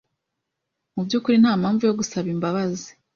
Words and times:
Mu 0.95 1.01
byukuri 1.07 1.37
nta 1.43 1.53
mpamvu 1.61 1.81
yo 1.85 1.95
gusaba 1.99 2.27
imbabazi. 2.35 2.89